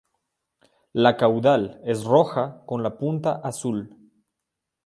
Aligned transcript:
La 0.95 1.13
caudal 1.15 1.79
es 1.85 2.03
roja 2.05 2.63
con 2.65 2.81
la 2.81 2.97
punta 2.97 3.33
azul. 3.53 3.95